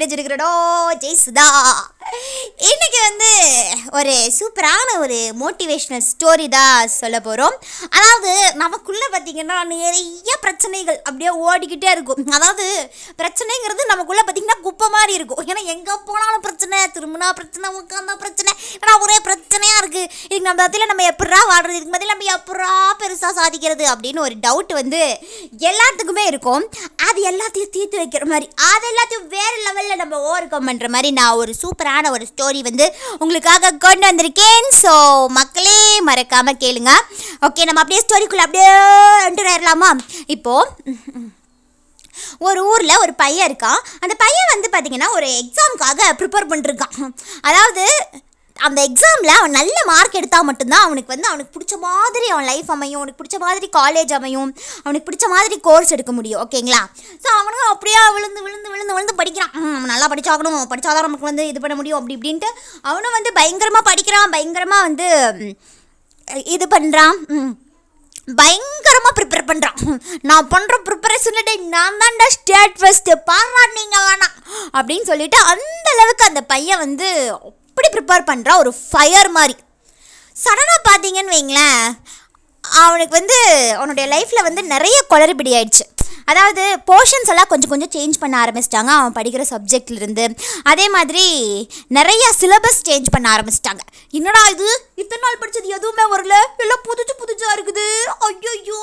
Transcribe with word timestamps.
இணைஞ்சிருக்கிறடோ 0.00 0.50
ஜெய் 0.94 1.22
சுதா 1.24 1.46
இன்னைக்கு 1.48 1.64
வந்து 1.74 1.89
ஒரு 3.99 4.13
சூப்பரான 4.37 4.89
ஒரு 5.03 5.17
மோட்டிவேஷ்னல் 5.39 6.03
ஸ்டோரி 6.09 6.45
தான் 6.55 6.91
சொல்ல 6.99 7.17
போகிறோம் 7.25 7.55
அதாவது 7.97 8.31
நமக்குள்ளே 8.61 9.07
பார்த்திங்கன்னா 9.13 9.57
நிறைய 9.71 10.31
பிரச்சனைகள் 10.45 10.99
அப்படியே 11.07 11.31
ஓடிக்கிட்டே 11.47 11.89
இருக்கும். 11.95 12.21
அதாவது 12.37 12.65
பிரச்சனைங்கிறது 13.21 13.89
நமக்குள்ளே 13.91 14.23
பார்த்தீங்கன்னா 14.23 14.59
குப்பை 14.67 14.87
மாதிரி 14.95 15.13
இருக்கும். 15.19 15.41
ஏன்னா 15.51 15.63
எங்கே 15.73 15.95
போனாலும் 16.09 16.45
பிரச்சனை 16.45 16.77
திரும்பினா 16.95 17.29
பிரச்சனை 17.39 17.67
உட்காந்தா 17.79 18.15
பிரச்சனை. 18.23 18.53
ஏன்னா 18.81 18.95
ஒரே 19.05 19.17
பிரச்சனையாக 19.27 19.81
இருக்குது 19.83 20.07
இதுக்கு 20.29 20.47
நம்ம 20.49 20.61
பதில் 20.63 20.89
நம்ம 20.91 21.05
எப்படா 21.11 21.41
வாடுறது 21.51 21.77
இதுக்கு 21.79 21.95
பதில் 21.97 22.13
நம்ம 22.13 22.29
எப்படா 22.37 22.71
பெருசாக 23.01 23.33
சாதிக்கிறது? 23.41 23.85
அப்படின்னு 23.93 24.25
ஒரு 24.27 24.37
டவுட் 24.47 24.73
வந்து 24.81 25.01
எல்லாத்துக்குமே 25.71 26.25
இருக்கும். 26.31 26.63
அது 27.09 27.19
எல்லாத்தையும் 27.33 27.73
தீர்த்து 27.75 28.01
வைக்கிற 28.03 28.25
மாதிரி 28.33 28.47
அது 28.71 28.85
எல்லாத்தையும் 28.91 29.27
வேறு 29.35 29.57
லெவலில் 29.67 30.01
நம்ம 30.03 30.15
ஓவர் 30.29 30.49
கம் 30.55 30.67
பண்ணுற 30.69 30.87
மாதிரி 30.95 31.11
நான் 31.19 31.39
ஒரு 31.43 31.53
சூப்பரான 31.61 32.11
ஒரு 32.15 32.25
ஸ்டோரி 32.31 32.61
வந்து 32.69 32.85
உங்களுக்காக 33.23 33.71
கொண்டு 33.85 34.05
வந்திருக்கேன். 34.09 34.65
ஸோ 34.81 34.93
மக்களே 35.39 35.77
மறக்காமல் 36.09 36.59
கேளுங்க. 36.63 36.93
ஓகே 37.47 37.67
நம்ம 37.67 37.81
அப்படியே 37.83 38.01
ஸ்டோரிக்குள்ளே 38.05 38.47
அப்படியே 38.47 38.71
என்டர் 39.27 39.51
ஆயிடலாமா 39.51 39.91
இப்போது 40.35 41.29
ஒரு 42.47 42.59
ஊரில் 42.71 43.01
ஒரு 43.03 43.13
பையன் 43.21 43.47
இருக்கான். 43.49 43.81
அந்த 44.03 44.13
பையன் 44.23 44.51
வந்து 44.53 44.67
பார்த்தீங்கன்னா 44.73 45.09
ஒரு 45.17 45.27
எக்ஸாமுக்காக 45.41 46.09
ப்ரிப்பேர் 46.19 46.51
பண்ணிருக்கான். 46.51 46.97
அதாவது 47.49 47.85
அந்த 48.67 48.79
எக்ஸாமில் 48.89 49.33
அவன் 49.37 49.55
நல்ல 49.59 49.77
மார்க் 49.91 50.17
எடுத்தால் 50.19 50.47
மட்டும்தான் 50.49 50.83
அவனுக்கு 50.87 51.13
வந்து 51.13 51.29
அவனுக்கு 51.31 51.53
பிடிச்ச 51.55 51.75
மாதிரி 51.85 52.25
அவன் 52.33 52.47
லைஃப் 52.51 52.69
அமையும். 52.75 52.99
அவனுக்கு 52.99 53.19
பிடிச்ச 53.21 53.37
மாதிரி 53.45 53.67
காலேஜ் 53.79 54.13
அமையும். 54.19 54.51
அவனுக்கு 54.83 55.07
பிடிச்ச 55.09 55.27
மாதிரி 55.35 55.57
கோர்ஸ் 55.67 55.93
எடுக்க 55.95 56.13
முடியும். 56.19 56.41
ஓகேங்களா 56.45 56.81
ஸோ 57.23 57.29
அவனும் 57.39 57.71
அப்படியே 57.73 58.01
விழுந்து 58.17 58.41
விழுந்து 58.45 58.71
விழுந்து 58.73 58.95
விழுந்து 58.97 59.15
படிக்கிறான். 59.21 59.53
அவன் 59.57 59.91
நல்லா 59.93 60.09
படிச்சாகணும். 60.13 60.59
படித்தாதான் 60.73 61.07
நமக்கு 61.07 61.29
வந்து 61.31 61.45
இது 61.51 61.61
பண்ண 61.65 61.77
முடியும். 61.79 61.99
அப்படி 61.99 62.17
இப்படின்ட்டு 62.17 62.51
அவனும் 62.91 63.17
வந்து 63.17 63.31
பயங்கரமாக 63.39 63.85
படிக்கிறான். 63.91 64.31
பயங்கரமாக 64.37 64.87
வந்து 64.87 65.07
இது 66.55 66.65
பண்ணுறான் 66.73 67.17
பயங்கரமாக 68.39 69.13
ப்ரிப்பேர் 69.17 69.47
பண்ணுறான் 69.49 69.79
நான் 70.29 70.49
பண்ணுற 70.51 70.75
ப்ரிப்பரேஷனில் 70.87 71.47
டே 71.47 71.53
நான் 71.73 71.97
தான்டா 72.01 72.27
ஸ்டேட் 72.35 72.75
ஃபஸ்ட்டு 72.81 73.15
பாடுறா 73.29 73.63
நீங்கள் 73.77 74.05
வேணாம் 74.07 74.35
அப்படின்னு 74.77 75.05
சொல்லிட்டு 75.09 75.39
அந்த 75.53 75.87
அளவுக்கு 75.95 76.29
அந்த 76.29 76.41
பையன் 76.53 76.83
வந்து 76.85 77.07
எப்படி 77.81 77.95
ப்ரிப்பேர் 77.97 78.29
பண்ணுறான் 78.29 78.59
ஒரு 78.63 78.71
ஃபயர் 78.87 79.29
மாதிரி. 79.35 79.55
சடனாக 80.43 80.81
பார்த்தீங்கன்னு 80.89 81.35
வைங்களேன் 81.35 81.79
அவனுக்கு 82.63 83.13
வந்து 83.19 83.37
அவனுடைய 83.77 84.05
லைஃப்பில் 84.13 84.47
வந்து 84.47 84.61
நிறைய 84.73 84.97
குளறுபடி 85.11 85.51
ஆயிடுச்சு. 85.59 85.85
அதாவது 86.31 86.63
போர்ஷன்ஸ் 86.89 87.31
எல்லாம் 87.33 87.49
கொஞ்சம் 87.51 87.71
கொஞ்சம் 87.71 87.91
சேஞ்ச் 87.95 88.19
பண்ண 88.21 88.35
ஆரம்பிச்சிட்டாங்க. 88.43 88.91
அவன் 88.99 89.15
படிக்கிற 89.17 89.43
சப்ஜெக்ட்லேருந்து 89.53 90.25
அதே 90.71 90.85
மாதிரி 90.95 91.23
நிறையா 91.97 92.27
சிலபஸ் 92.41 92.85
சேஞ்ச் 92.89 93.09
பண்ண 93.15 93.27
ஆரம்பிச்சிட்டாங்க. 93.35 93.83
என்னடா 94.19 94.43
இது? 94.53 94.69
இத்தனை 95.01 95.21
நாள் 95.25 95.41
படித்தது 95.41 95.75
எதுவுமே 95.77 96.05
வரல 96.13 96.35
எல்லாம் 96.65 96.85
புதுசு 96.87 97.13
புதுசாக 97.23 97.55
இருக்குது 97.57 97.87
ஐயோ 98.29 98.79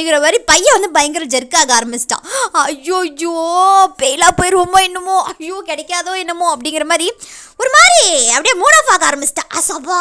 அப்படிங்கிற 0.00 0.18
மாதிரி 0.24 0.38
பையன் 0.50 0.76
வந்து 0.76 0.94
பயங்கர 0.94 1.24
ஜெர்க்காக 1.32 1.72
ஆரம்பிச்சிட்டான். 1.78 2.24
ஐயோ 2.60 2.98
ஐயோ 3.06 3.32
பெயிலாக 4.02 4.32
போயிடுவோமோ 4.38 4.78
என்னமோ 4.88 5.16
ஐயோ 5.32 5.56
கிடைக்காதோ 5.70 6.12
என்னமோ 6.22 6.46
அப்படிங்கிற 6.54 6.84
மாதிரி 6.92 7.08
ஒரு 7.62 7.70
மாதிரி 7.74 7.98
அப்படியே 8.34 8.54
மூட் 8.60 8.76
ஆஃப் 8.78 8.90
ஆக 8.92 9.04
ஆரம்பிச்சிட்டான். 9.08 9.50
அசபா 9.58 9.98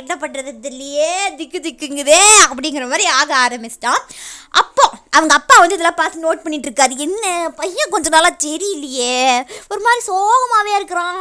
என்ன 0.00 0.12
பண்ணுறது 0.22 0.70
இல்லையே 0.72 1.10
திக்கு 1.38 1.58
திக்குங்குதே 1.66 2.20
அப்படிங்கிற 2.48 2.84
மாதிரி 2.92 3.06
ஆக 3.20 3.30
ஆரம்பிச்சிட்டான். 3.44 4.02
அப்போ 4.60 4.84
அவங்க 5.16 5.32
அப்பா 5.38 5.54
வந்து 5.60 5.76
இதெல்லாம் 5.76 6.00
பார்த்து 6.00 6.24
நோட் 6.26 6.42
பண்ணிட்டு 6.44 6.68
இருக்காரு 6.68 6.96
என்ன 7.06 7.24
பையன் 7.60 7.92
கொஞ்ச 7.94 8.08
நாளாக 8.14 8.34
சரியில்லையே. 8.44 9.16
ஒரு 9.72 9.80
மாதிரி 9.86 10.02
சோகமாகவே 10.10 10.72
இருக்கிறான். 10.78 11.20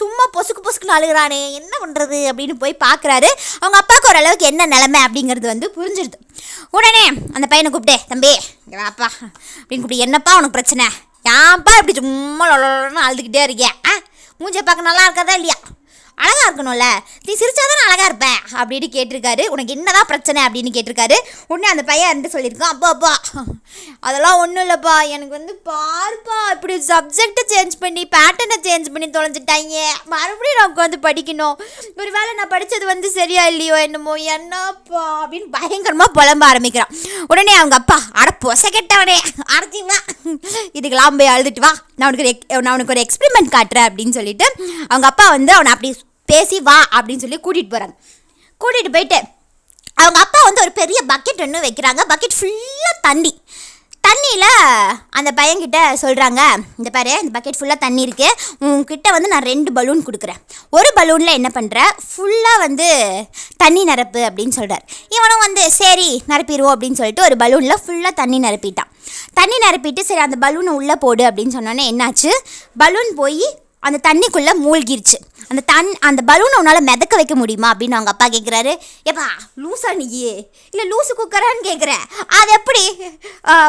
சும்மா 0.00 0.26
பொசுக்கு 0.36 0.64
பொசுக்கு 0.68 0.92
நழுகிறானே 0.94 1.40
என்ன 1.60 1.74
பண்ணுறது 1.82 2.20
அப்படின்னு 2.30 2.56
போய் 2.62 2.82
பார்க்குறாரு. 2.86 3.30
அவங்க 3.62 3.78
அப்பாவுக்கு 3.82 4.10
ஓரளவுக்கு 4.12 4.50
என்ன 4.52 4.68
நிலமை 4.74 5.02
அப்படிங்கிறது 5.08 5.48
வந்து 5.54 5.68
புரிஞ்சிருது. 5.76 6.18
உடனே 6.70 7.04
அந்த 7.32 7.46
பையனை 7.46 7.70
கூப்பிட்டு 7.70 8.06
தம்பி 8.08 8.32
இங்கே 8.64 8.76
வாப்பா. 8.82 9.08
அப்படின்னு 9.60 9.82
கூப்பிட்டு 9.82 10.04
என்னப்பா 10.06 10.32
உனக்கு 10.36 10.50
பிரச்சனை? 10.50 10.86
ஏன்ப்பா 11.24 11.72
இப்படி 11.78 11.94
சும்மா 11.94 12.44
அழுதுகிட்டே 13.06 13.42
இருக்கேன் 13.42 13.76
ஆ 13.88 13.94
மூஞ்சை 14.40 14.62
பார்க்க 14.62 14.88
நல்லா 14.88 15.04
இருக்காதா 15.06 15.34
இல்லையா? 15.34 15.56
அழகா 16.24 16.44
இருக்கணும்ல. 16.48 16.86
நீ 17.26 17.32
சிரிச்சாதான் 17.40 17.84
அழகா 17.86 18.04
இருப்பேன் 18.10 18.38
அப்படின்னு 18.60 18.88
கேட்டிருக்காரு. 18.96 19.44
உனக்கு 19.54 19.74
என்னதான் 19.76 20.08
பிரச்சனை 20.10 20.38
அப்படின்னு 20.44 20.70
கேட்டிருக்காரு. 20.76 21.16
உடனே 21.46 21.68
அந்த 21.72 21.82
பையன் 21.90 22.10
இருந்து 22.10 22.32
சொல்லியிருக்கான் 22.34 22.74
அப்பா 22.74 22.88
அப்பா. 22.94 23.12
அதெல்லாம் 24.00 24.38
ஒன்றும் 24.38 24.64
இல்லைப்பா. 24.64 24.94
எனக்கு 25.14 25.34
வந்து 25.38 25.54
பார்ப்பா 25.70 26.38
இப்படி 26.54 26.74
சப்ஜெக்டை 26.90 27.44
சேஞ்ச் 27.52 27.76
பண்ணி 27.80 28.02
பேட்டர்னை 28.16 28.58
சேஞ்ச் 28.68 28.92
பண்ணி 28.94 29.08
தொலைஞ்சிட்டாங்க 29.16 29.76
மறுபடியும் 30.14 30.60
நான் 30.60 30.74
உட்காந்து 30.74 30.98
படிக்கணும். 31.08 31.56
ஒரு 32.00 32.10
வேளை 32.16 32.30
நான் 32.40 32.52
படித்தது 32.54 32.86
வந்து 32.92 33.10
சரியா 33.10 33.46
இல்லையோ 33.52 33.76
என்னமோ 33.88 34.14
என்னப்பா 34.36 35.04
அப்படின்னு 35.24 35.50
பயங்கரமாக 35.58 36.14
புலம்ப 36.18 36.44
ஆரம்பிக்கிறான். 36.52 36.94
உடனே 37.26 37.54
அவங்க 37.60 37.76
அப்பா 37.82 37.98
அட 38.12 38.30
பொசக்கெட்டவனே 38.44 39.18
அடைச்சிங்களா 39.56 40.00
இதுக்கெல்லாம் 40.76 41.18
போய் 41.18 41.32
அழுதுட்டு 41.34 41.60
வா. 41.60 41.72
நான் 41.94 42.08
உனக்கு 42.08 42.24
ஒரு 42.26 42.62
நான் 42.64 42.74
உனக்கு 42.74 42.94
ஒரு 42.94 43.04
எக்ஸ்பெரிமெண்ட் 43.06 43.54
காட்டுறேன் 43.56 43.88
அப்படின்னு 43.88 44.16
சொல்லிட்டு 44.18 44.46
அவங்க 44.88 45.06
அப்பா 45.06 45.28
வந்து 45.28 45.52
அவனை 45.52 45.72
அப்படி 45.72 45.90
பேசி 46.28 46.60
வா 46.60 46.78
அப்படின்னு 46.96 47.24
சொல்லி 47.24 47.40
கூட்டிகிட்டு 47.46 47.74
போகிறாங்க 47.74 47.96
கூட்டிகிட்டு 48.60 48.92
போயிட்டு 48.92 49.18
அவங்க 49.94 50.18
அப்பா 50.20 50.40
வந்து 50.44 50.60
ஒரு 50.60 50.72
பெரிய 50.72 50.98
பக்கெட் 51.10 51.42
ஒன்று 51.44 51.62
வைக்கிறாங்க. 51.66 52.00
பக்கெட் 52.12 52.34
ஃபுல்லாக 52.38 52.94
தண்ணி. 53.00 53.30
தண்ணியில் 54.06 54.48
அந்த 55.18 55.30
பையன்கிட்ட 55.38 55.78
சொல்கிறாங்க 56.02 56.40
இந்த 56.78 56.90
பாரு 56.96 57.12
இந்த 57.22 57.32
பக்கெட் 57.36 57.58
ஃபுல்லாக 57.58 57.84
தண்ணி 57.84 58.02
இருக்கு. 58.06 58.28
உங்ககிட்ட 58.66 59.10
வந்து 59.16 59.30
நான் 59.32 59.48
ரெண்டு 59.50 59.70
பலூன் 59.78 60.02
கொடுக்குறேன். 60.08 60.40
ஒரு 60.78 60.88
பலூனில் 60.98 61.36
என்ன 61.38 61.50
பண்ணுற 61.56 61.78
ஃபுல்லாக 62.08 62.62
வந்து 62.64 62.88
தண்ணி 63.62 63.82
நிரப்பு 63.90 64.20
அப்படின்னு 64.28 64.56
சொல்கிறார் 64.58 64.84
இவனும் 65.16 65.44
வந்து 65.46 65.64
சரி 65.80 66.10
நிரப்பிடுவோம் 66.32 66.74
அப்படின்னு 66.74 67.00
சொல்லிட்டு 67.00 67.26
ஒரு 67.28 67.36
பலூனில் 67.44 67.82
ஃபுல்லாக 67.84 68.14
தண்ணி 68.22 68.40
நிரப்பிட்டான். 68.46 68.90
தண்ணி 69.38 69.56
நிரப்பிட்டு 69.66 70.02
சரி 70.08 70.22
அந்த 70.26 70.36
பலூனை 70.44 70.72
உள்ளே 70.80 70.96
போடு 71.04 71.24
அப்படின்னு 71.28 71.56
சொன்னோன்னே 71.56 71.84
என்னாச்சு? 71.92 72.32
பலூன் 72.82 73.12
போய் 73.20 73.46
அந்த 73.82 73.98
தண்ணிக்குள்ளே 74.06 74.52
மூழ்கிருச்சு. 74.64 75.16
அந்த 75.50 75.62
தன் 75.70 75.88
அந்த 76.08 76.20
பலூனை 76.28 76.56
உன்னால் 76.60 76.86
மிதக்க 76.86 77.14
வைக்க 77.18 77.34
முடியுமா? 77.40 77.68
அப்படின்னு 77.72 77.96
அவங்க 77.96 78.12
அப்பா 78.12 78.26
கேட்குறாரு 78.34 78.72
ஏப்பா 79.10 79.26
லூசா 79.62 79.90
நீயே 79.98 80.32
இல்லை 80.70 80.84
லூசு 80.92 81.12
குக்கரான்னு 81.18 81.62
கேட்குறேன் 81.68 82.02
அது 82.38 82.50
எப்படி? 82.58 82.82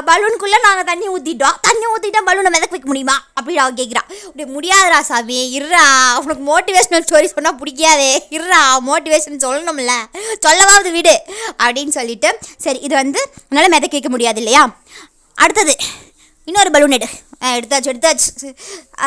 பலூனுக்குள்ளே 0.09 0.59
நாங்கள் 0.65 0.87
தண்ணி 0.89 1.07
ஊற்றிட்டோம் 1.15 1.59
தண்ணி 1.67 1.85
ஊற்றிட்டா 1.93 2.21
பலூனை 2.29 2.51
மிதக்க 2.55 2.73
வைக்க 2.75 2.89
முடியுமா? 2.91 3.15
அப்படின்னு 3.35 3.61
அவன் 3.65 3.77
கேட்குறா 3.81 4.03
அப்படி 4.29 4.45
முடியாதுடா 4.55 5.01
சாமி. 5.11 5.37
இருறா 5.59 5.83
உனக்கு 6.23 6.43
மோட்டிவேஷ்னல் 6.49 7.05
ஸ்டோரி 7.07 7.29
சொன்னால் 7.35 7.59
பிடிக்காதே. 7.61 8.11
இருறா 8.37 8.61
மோட்டிவேஷன் 8.89 9.43
சொல்லணும்ல. 9.45 9.93
சொல்லவாவது 10.47 10.91
விடு. 10.97 11.15
அப்படின்னு 11.65 11.95
சொல்லிட்டு 11.99 12.31
சரி 12.65 12.81
இது 12.89 12.95
வந்து 13.03 13.21
உன்னால் 13.49 13.73
மிதக்க 13.75 13.95
வைக்க 13.99 14.11
முடியாது 14.15 14.41
இல்லையா? 14.43 14.65
அடுத்தது 15.37 15.75
இன்னொரு 16.47 16.71
பலூன் 16.77 16.97
எடு. 16.99 17.07
எடுத்தாச்சு 17.41 17.91
எடுத்தாச்சு. 17.93 18.55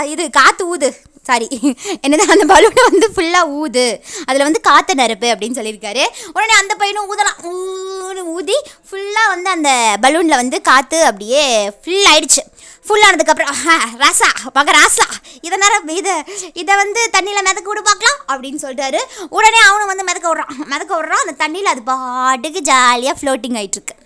இது 0.03 0.31
காற்று 0.31 0.77
ஊது. 0.77 0.89
சாரி 1.23 1.47
என்னது 2.07 2.25
அந்த 2.33 2.55
பலூனை 2.55 2.83
வந்து 2.91 3.09
ஃபுல்லாக 3.17 3.51
ஊது. 3.61 4.01
அதில் 4.25 4.43
வந்து 4.43 4.61
காற்று 4.61 4.95
நெருப்பு 4.95 5.27
அப்படின்னு 5.27 5.59
சொல்லியிருக்காரு. 5.59 6.05
உடனே 6.33 6.53
அந்த 6.53 6.75
பையனும் 6.75 7.17
ஊதலாம். 7.17 7.41
ஊன்னு 7.43 8.23
ஊதி 8.37 8.57
ஃபுல்லாக 8.91 9.29
வந்து 9.29 9.51
அந்த 9.51 9.97
பலூனில் 10.03 10.41
வந்து 10.43 10.61
காற்று 10.61 11.05
அப்படியே 11.05 11.71
ஃபுல் 11.71 12.07
ஆயிடுச்சு. 12.13 12.43
ஃபுல் 12.87 13.05
ஆனதுக்கப்புறம் 13.11 13.45
"ஆஹா, 13.45 13.75
ராசா 13.99 14.29
மக 14.55 14.73
ராசா. 14.73 15.05
இதை 15.43 15.59
நேரம் 15.59 15.89
இதை 15.89 16.15
இதை 16.55 16.77
வந்து 16.77 17.11
தண்ணியில் 17.13 17.47
மிதக்க 17.49 17.63
விடு 17.65 17.83
பார்க்கலாம் 17.83 18.21
அப்படின்னு 18.29 18.63
சொல்லிட்டாரு 18.65 18.99
உடனே 19.29 19.59
அவனும் 19.59 19.87
வந்து 19.87 20.05
மிதக்க 20.05 20.35
விட்றான். 20.35 20.55
மிதக்க 20.67 21.03
விட்றான். 21.03 21.23
அந்த 21.27 21.49
தண்ணியில் 21.49 21.73
அது 21.73 21.83
பாட்டுக்கு 21.83 22.63
ஜாலியாக 22.63 23.19
ஃப்ளோட்டிங் 23.21 23.59
ஆயிட்டுருக்கு. 23.61 23.97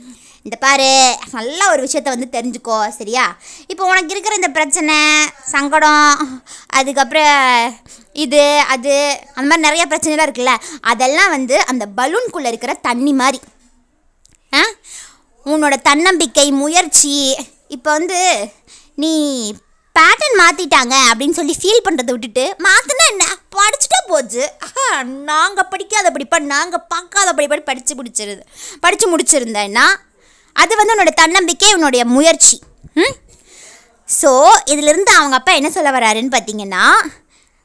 இந்த 0.47 0.57
பாரு 0.59 0.89
நல்ல 1.35 1.61
ஒரு 1.71 1.81
விஷயத்த 1.85 2.09
வந்து 2.11 2.35
தெரிஞ்சுக்கோ 2.35 2.79
சரியா? 2.97 3.23
இப்போ 3.69 3.85
உனக்கு 3.85 4.13
இருக்கிற 4.15 4.35
இந்த 4.35 4.51
பிரச்சனை 4.51 4.97
சங்கடம் 5.53 6.11
அதுக்கப்புறம் 6.71 7.39
இது 8.17 8.43
அது 8.75 8.93
அந்த 9.35 9.47
மாதிரி 9.47 9.67
நிறைய 9.67 9.85
பிரச்சனைலாம் 9.87 10.27
இருக்குல்ல 10.27 10.55
அதெல்லாம் 10.91 11.31
வந்து 11.31 11.57
அந்த 11.65 11.85
பலூன்குள்ளே 11.97 12.51
இருக்கிற 12.53 12.75
தண்ணி 12.83 13.13
மாதிரி. 13.15 13.41
ஆ? 14.53 14.63
உன்னோட 15.47 15.75
தன்னம்பிக்கை 15.83 16.47
முயற்சி 16.61 17.15
இப்போ 17.71 17.91
வந்து 17.91 18.21
நீ 18.99 19.13
பேட்டர்ன் 19.97 20.41
மாற்றிட்டாங்க 20.41 20.95
அப்படின்னு 21.11 21.39
சொல்லி 21.39 21.55
ஃபீல் 21.59 21.85
பண்ணுறதை 21.85 22.13
விட்டுட்டு 22.15 22.45
மாற்றினா 22.65 23.05
என்ன? 23.13 23.25
படிச்சுட்டா 23.57 23.99
போச்சு. 24.09 24.45
நாங்கள் 25.25 25.71
படிக்காத 25.71 26.09
படிப்பா 26.11 26.39
நாங்கள் 26.53 26.87
பார்க்காத 26.89 27.29
படிப்பா 27.33 27.59
படித்து 27.65 27.95
முடிச்சிருது 27.95 28.43
படித்து 28.81 29.07
முடிச்சிருந்தேன்னா 29.13 29.87
அது 30.57 30.77
வந்து 30.77 30.95
உன்னோட 30.95 31.15
தன்னம்பிக்கை 31.15 31.75
உன்னுடைய 31.75 32.05
முயற்சி. 32.05 32.57
ம்? 32.97 33.15
ஸோ 34.09 34.31
இதிலிருந்து 34.65 35.13
அவங்க 35.13 35.37
அப்பா 35.37 35.53
என்ன 35.53 35.71
சொல்ல 35.71 35.91
வராருன்னு 35.91 36.35
பார்த்தீங்கன்னா 36.35 36.85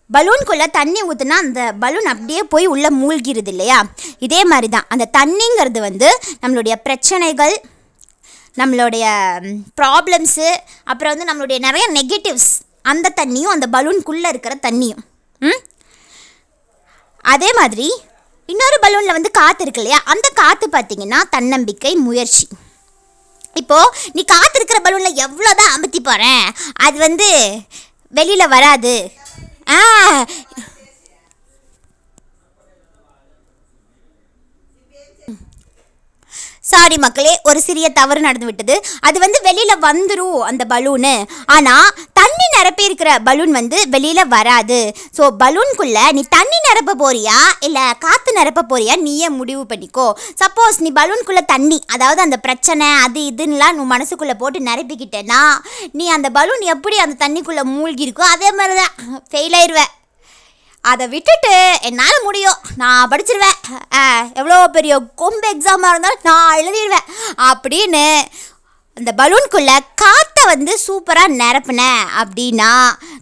பலூன்குள்ளே 0.10 0.68
தண்ணி 0.72 1.04
ஊற்றுனா 1.04 1.36
அந்த 1.38 1.74
பலூன் 1.80 2.06
அப்படியே 2.06 2.44
போய் 2.44 2.66
உள்ளே 2.66 2.90
மூழ்கிறது 2.90 3.52
இல்லையா? 3.52 3.84
இதே 4.20 4.44
மாதிரி 4.44 4.70
தான் 4.70 4.88
அந்த 4.90 5.10
தண்ணிங்கிறது 5.18 5.80
வந்து 5.80 6.08
நம்மளுடைய 6.42 6.76
பிரச்சனைகள் 6.76 7.54
நம்மளுடைய 8.58 9.06
ப்ராப்ளம்ஸு 9.82 10.48
அப்புறம் 10.84 11.12
வந்து 11.14 11.34
நம்மளுடைய 11.34 11.60
நிறைய 11.60 11.86
நெகட்டிவ்ஸ் 11.92 12.50
அந்த 12.84 13.14
தண்ணியும் 13.16 13.54
அந்த 13.54 13.68
பலூனுக்குள்ளே 13.68 14.30
இருக்கிற 14.30 14.56
தண்ணியும். 14.62 15.04
ம்? 15.42 15.60
அதே 17.26 17.52
மாதிரி 17.54 17.88
இன்னொரு 18.50 18.78
பலூனில் 18.82 19.14
வந்து 19.14 19.32
காற்று 19.32 19.64
இருக்கு 19.64 19.82
இல்லையா? 19.82 20.00
அந்த 20.06 20.28
காற்று 20.34 20.68
பார்த்தீங்கன்னா 20.72 21.22
தன்னம்பிக்கை 21.30 21.96
முயற்சி. 21.96 22.46
இப்போ 23.60 23.80
நீ 24.14 24.22
காத்திருக்கிற 24.26 24.80
இருக்கிற 24.82 25.12
எவ்வளோ 25.20 25.52
தான் 25.54 25.74
அமுத்தி 25.76 26.00
போகிறேன் 26.00 26.46
அது 26.80 26.98
வந்து 27.00 27.30
வெளியில் 28.14 28.48
வராது. 28.48 28.94
ஆ. 29.70 29.80
சாரி 36.64 36.98
மக்களே 36.98 37.32
ஒரு 37.44 37.60
சிறிய 37.62 37.88
தவறு 37.90 38.20
நடந்து 38.20 38.46
விட்டது 38.46 38.76
அது 39.00 39.18
வந்து 39.20 39.40
வெளியில் 39.42 39.84
வந்துடும் 39.84 40.40
அந்த 40.42 40.64
பலூனு. 40.66 41.14
ஆனால் 41.46 41.88
தண்ணி 42.30 42.48
நிரப்பி 42.54 42.84
இருக்கிற 42.88 43.12
பலூன் 43.28 43.54
வந்து 43.58 43.78
வெளியில் 43.94 44.32
வராது. 44.34 44.78
ஸோ 45.18 45.24
பலூன்குள்ளே 45.42 46.04
நீ 46.16 46.22
தண்ணி 46.34 46.58
நிரப்ப 46.66 46.94
போறியா? 47.02 47.38
இல்லை 47.68 47.84
காற்று 48.04 48.32
நிரப்ப 48.38 48.62
போறியா? 48.72 48.96
நீயே 49.06 49.28
முடிவு 49.38 49.64
பண்ணிக்கோ. 49.72 50.08
சப்போஸ் 50.42 50.78
நீ 50.86 50.90
பலூன்குள்ளே 50.98 51.44
தண்ணி 51.54 51.78
அதாவது 51.94 52.22
அந்த 52.26 52.38
பிரச்சனை 52.46 52.88
அது 53.06 53.22
இதுன்னெலாம் 53.30 53.78
நீ 53.78 53.86
மனசுக்குள்ளே 53.94 54.36
போட்டு 54.42 54.60
நிரப்பிக்கிட்டேன்னா 54.70 55.42
நீ 56.00 56.08
அந்த 56.18 56.30
பலூன் 56.38 56.66
எப்படி 56.74 57.00
அந்த 57.06 57.16
தண்ணிக்குள்ளே 57.24 57.64
மூழ்கி 57.76 58.06
இருக்கோ 58.08 58.26
அதே 58.36 58.52
மாதிரி 58.60 58.76
தான் 58.82 59.24
ஃபெயில் 59.32 59.58
ஆயிடுவ 59.62 59.86
அதை 60.92 61.06
விட்டுட்டு 61.14 61.56
என்னால் 61.88 62.26
முடியும். 62.28 62.60
நான் 62.82 63.10
படிச்சிருவேன். 63.14 63.58
எவ்வளோ 64.40 64.60
பெரிய 64.78 64.94
கொம்பு 65.22 65.48
எக்ஸாமாக 65.56 65.94
இருந்தாலும் 65.94 66.28
நான் 66.30 66.60
எழுதிடுவேன். 66.60 67.10
அப்படின்னு 67.50 68.06
அந்த 68.98 69.12
பலூன்குள்ளே 69.20 69.76
காற்று 70.02 70.29
வந்து 70.46 70.74
சூப்பராக 70.86 71.36
நிரப்புன 71.42 71.82
அப்படின்னா 72.22 72.72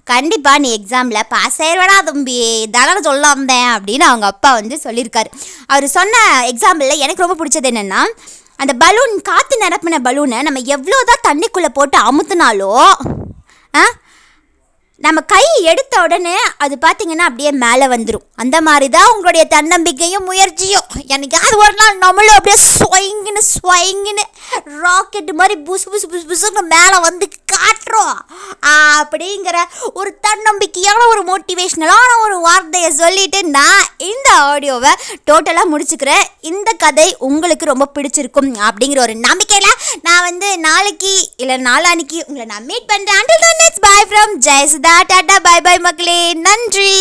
கண்டிப்பாக 0.03 0.61
நீ 0.63 0.69
எக்ஸாமில் 0.77 1.27
பாஸ் 1.33 1.59
ஆயிடுவேடா 1.61 1.97
தம்பி. 2.09 2.37
தானே 2.75 3.01
சொல்ல 3.07 3.23
வந்தேன் 3.33 3.69
அப்படின்னு 3.75 4.05
அவங்க 4.09 4.25
அப்பா 4.25 4.53
வந்து 4.53 4.75
சொல்லியிருக்காரு. 4.85 5.29
அவர் 5.67 5.87
சொன்ன 5.97 6.15
எக்ஸாம்பிளில் 6.51 7.03
எனக்கு 7.05 7.25
ரொம்ப 7.25 7.37
பிடிச்சது 7.39 7.69
என்னென்னா 7.71 8.01
அந்த 8.59 8.73
பலூன் 8.83 9.15
காற்று 9.21 9.55
நிரப்பின 9.63 9.99
பலூனை 10.07 10.37
நம்ம 10.47 10.61
எவ்வளோ 10.75 10.99
தான் 11.09 11.25
தண்ணிக்குள்ளே 11.27 11.69
போட்டு 11.73 11.97
அமுத்துனாலோ 12.09 12.71
ஆ 13.73 13.83
நம்ம 15.01 15.21
கை 15.23 15.41
எடுத்த 15.63 16.01
உடனே 16.01 16.35
அது 16.57 16.75
பார்த்தீங்கன்னா 16.75 17.25
அப்படியே 17.25 17.51
மேலே 17.57 17.85
வந்துடும் 17.87 18.23
அந்த 18.35 18.61
மாதிரி 18.61 18.89
தான் 18.89 19.09
உங்களுடைய 19.11 19.43
தன்னம்பிக்கையும் 19.47 20.25
முயற்சியும். 20.25 20.87
என்னைக்காவது 21.07 21.57
ஒரு 21.57 21.73
நாள் 21.73 21.97
நம்மளும் 21.97 22.35
அப்படியே 22.35 22.57
ஸ்வைங்கின்னு 22.69 23.43
ஸ்வைங்கின்னு 23.51 24.25
ராக்கெட் 24.81 25.31
மாதிரி 25.33 25.55
புசு 25.61 25.85
புசு 25.89 26.07
புசு 26.07 26.25
புசுன்னு 26.27 26.63
மேலே 26.67 26.97
வந்து 26.99 27.27
காட்டுறோம் 27.53 28.17
அப்படிங்கிற 29.01 29.57
ஒரு 29.99 30.11
தன்னம்பிக்கையான 30.27 31.01
ஒரு 31.11 31.21
மோட்டிவேஷ்னலான 31.29 32.11
ஒரு 32.25 32.37
வார்த்தையை 32.39 32.89
சொல்லிட்டு 33.01 33.39
நான் 33.57 33.87
இந்த 34.09 34.27
ஆடியோவை 34.51 34.91
டோட்டலாக 35.29 35.71
முடிச்சுக்கிறேன். 35.73 36.25
இந்த 36.51 36.69
கதை 36.83 37.07
உங்களுக்கு 37.29 37.71
ரொம்ப 37.71 37.87
பிடிச்சிருக்கும் 37.95 38.51
அப்படிங்கிற 38.67 39.01
ஒரு 39.07 39.15
நம்பிக்கையில் 39.27 39.79
நான் 40.07 40.27
வந்து 40.29 40.49
நாளைக்கு 40.67 41.13
இல்லை 41.43 41.57
நாளானிக்கு 41.69 42.19
உங்களை 42.27 42.47
நான் 42.53 42.69
மீட் 42.71 42.89
பண்ணுறேன் 42.93 43.19
until 43.21 43.43
then 43.47 43.65
it's 43.67 43.83
bye 43.87 44.07
from 44.11 44.35
Jayasudha 44.47 44.95
tata 45.11 45.39
bye 45.49 45.65
bye 45.67 45.85
மக்களே. 45.89 46.19
நன்றி. 46.47 46.93